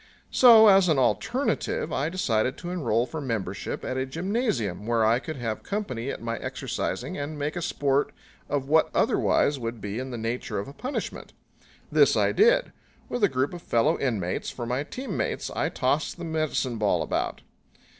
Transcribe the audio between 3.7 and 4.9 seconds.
at a gymnasium